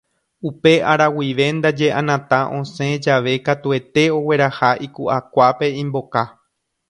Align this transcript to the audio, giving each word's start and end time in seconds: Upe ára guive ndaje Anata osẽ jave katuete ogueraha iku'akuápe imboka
Upe 0.49 0.71
ára 0.91 1.05
guive 1.15 1.45
ndaje 1.57 1.87
Anata 1.99 2.39
osẽ 2.59 2.89
jave 3.07 3.33
katuete 3.45 4.03
ogueraha 4.17 4.69
iku'akuápe 4.87 5.65
imboka 5.83 6.23